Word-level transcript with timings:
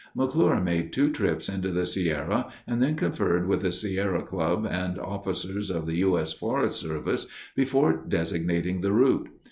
McClure 0.15 0.59
made 0.59 0.91
two 0.91 1.11
trips 1.11 1.47
into 1.47 1.69
the 1.69 1.85
Sierra 1.85 2.47
and 2.65 2.79
then 2.81 2.95
conferred 2.95 3.45
with 3.47 3.61
the 3.61 3.71
Sierra 3.71 4.23
Club 4.23 4.67
and 4.67 4.97
officers 4.97 5.69
of 5.69 5.85
the 5.85 5.97
U. 5.97 6.17
S. 6.17 6.33
Forest 6.33 6.79
Service 6.79 7.27
before 7.55 8.03
designating 8.09 8.81
the 8.81 8.93
route. 8.93 9.29